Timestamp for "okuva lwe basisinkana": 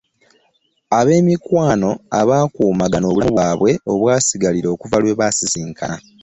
4.75-5.99